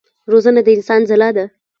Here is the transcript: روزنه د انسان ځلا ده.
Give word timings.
روزنه 0.31 0.61
د 0.65 0.67
انسان 0.77 1.01
ځلا 1.09 1.29
ده. 1.37 1.45